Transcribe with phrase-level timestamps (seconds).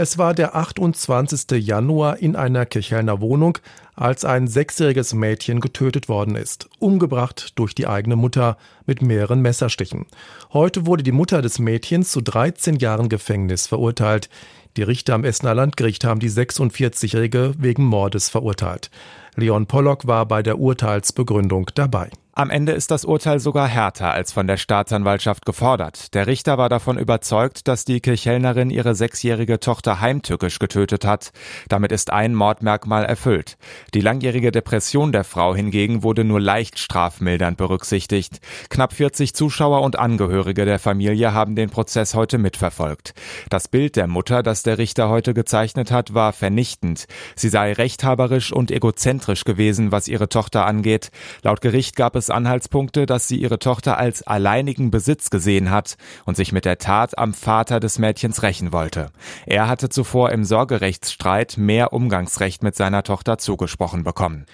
[0.00, 1.60] Es war der 28.
[1.66, 3.58] Januar in einer Kirchhellner Wohnung,
[3.96, 10.06] als ein sechsjähriges Mädchen getötet worden ist, umgebracht durch die eigene Mutter mit mehreren Messerstichen.
[10.52, 14.30] Heute wurde die Mutter des Mädchens zu 13 Jahren Gefängnis verurteilt.
[14.76, 18.92] Die Richter am Essener Landgericht haben die 46-Jährige wegen Mordes verurteilt.
[19.34, 22.08] Leon Pollock war bei der Urteilsbegründung dabei.
[22.40, 26.14] Am Ende ist das Urteil sogar härter als von der Staatsanwaltschaft gefordert.
[26.14, 31.32] Der Richter war davon überzeugt, dass die Kirchhellnerin ihre sechsjährige Tochter heimtückisch getötet hat.
[31.68, 33.56] Damit ist ein Mordmerkmal erfüllt.
[33.92, 38.38] Die langjährige Depression der Frau hingegen wurde nur leicht strafmildernd berücksichtigt.
[38.70, 43.14] Knapp 40 Zuschauer und Angehörige der Familie haben den Prozess heute mitverfolgt.
[43.50, 47.06] Das Bild der Mutter, das der Richter heute gezeichnet hat, war vernichtend.
[47.34, 51.10] Sie sei rechthaberisch und egozentrisch gewesen, was ihre Tochter angeht.
[51.42, 56.36] Laut Gericht gab es Anhaltspunkte, dass sie ihre Tochter als alleinigen Besitz gesehen hat und
[56.36, 59.10] sich mit der Tat am Vater des Mädchens rächen wollte.
[59.46, 64.46] Er hatte zuvor im Sorgerechtsstreit mehr Umgangsrecht mit seiner Tochter zugesprochen bekommen.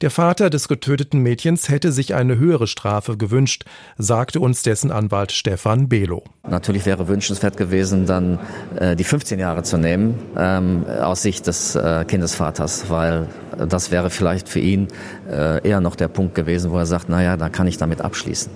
[0.00, 3.64] Der Vater des getöteten Mädchens hätte sich eine höhere Strafe gewünscht,
[3.98, 6.24] sagte uns dessen Anwalt Stefan Belo.
[6.48, 8.38] Natürlich wäre wünschenswert gewesen, dann
[8.76, 13.28] äh, die 15 Jahre zu nehmen ähm, aus Sicht des äh, Kindesvaters, weil
[13.68, 14.88] das wäre vielleicht für ihn
[15.30, 18.52] äh, eher noch der Punkt gewesen, wo er sagt, naja, da kann ich damit abschließen.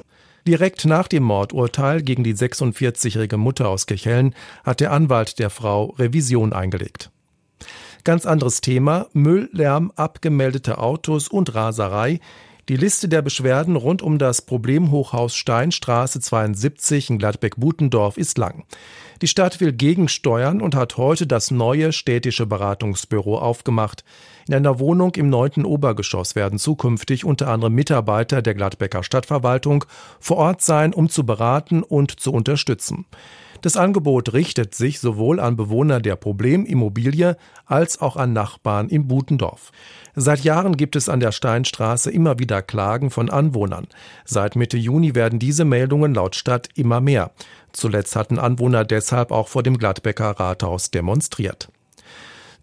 [0.48, 5.94] Direkt nach dem Mordurteil gegen die 46-jährige Mutter aus Kirchhellen hat der Anwalt der Frau
[5.98, 7.10] Revision eingelegt.
[8.04, 12.20] Ganz anderes Thema, Müll, Lärm, abgemeldete Autos und Raserei.
[12.68, 18.64] Die Liste der Beschwerden rund um das Problemhochhaus Steinstraße 72 in Gladbeck-Butendorf ist lang.
[19.22, 24.04] Die Stadt will gegensteuern und hat heute das neue städtische Beratungsbüro aufgemacht.
[24.46, 29.86] In einer Wohnung im neunten Obergeschoss werden zukünftig unter anderem Mitarbeiter der Gladbecker Stadtverwaltung
[30.20, 33.06] vor Ort sein, um zu beraten und zu unterstützen.
[33.60, 37.36] Das Angebot richtet sich sowohl an Bewohner der Problemimmobilie
[37.66, 39.72] als auch an Nachbarn in Butendorf.
[40.14, 43.86] Seit Jahren gibt es an der Steinstraße immer wieder Klagen von Anwohnern.
[44.24, 47.32] Seit Mitte Juni werden diese Meldungen laut Stadt immer mehr.
[47.72, 51.68] Zuletzt hatten Anwohner deshalb auch vor dem Gladbecker Rathaus demonstriert.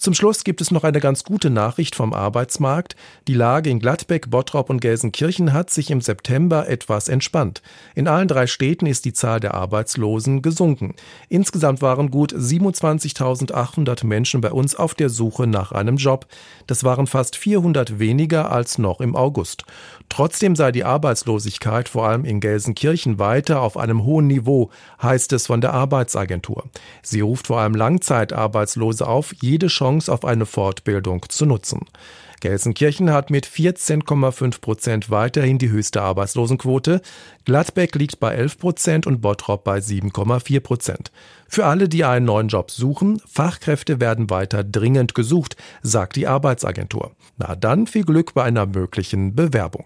[0.02, 2.96] Zum Schluss gibt es noch eine ganz gute Nachricht vom Arbeitsmarkt.
[3.28, 7.62] Die Lage in Gladbeck, Bottrop und Gelsenkirchen hat sich im September etwas entspannt.
[7.94, 10.96] In allen drei Städten ist die Zahl der Arbeitslosen gesunken.
[11.30, 16.26] Insgesamt waren gut 27.800 Menschen bei uns auf der Suche nach einem Job.
[16.66, 19.66] Das waren fast 400 weniger als noch im August.
[20.10, 25.46] Trotzdem sei die Arbeitslosigkeit vor allem in Gelsenkirchen weiter auf einem hohen Niveau, heißt es
[25.46, 26.64] von der Arbeitsagentur.
[27.04, 31.82] Sie ruft vor allem Langzeitarbeitslose auf, jede Chance Chance auf eine Fortbildung zu nutzen.
[32.40, 37.02] Gelsenkirchen hat mit 14,5 Prozent weiterhin die höchste Arbeitslosenquote.
[37.46, 41.12] Gladbeck liegt bei 11 Prozent und Bottrop bei 7,4 Prozent.
[41.48, 47.12] Für alle, die einen neuen Job suchen, Fachkräfte werden weiter dringend gesucht, sagt die Arbeitsagentur.
[47.38, 49.86] Na dann viel Glück bei einer möglichen Bewerbung.